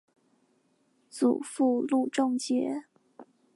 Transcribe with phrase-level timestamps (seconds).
[1.11, 2.85] 祖父路仲节。